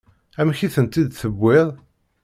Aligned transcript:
Amek 0.39 0.59
i 0.65 0.69
tent-id-tewwiḍ? 0.75 1.69